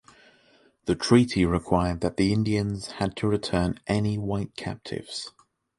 [0.85, 5.31] The treaty required that the Indians had to return any white captives.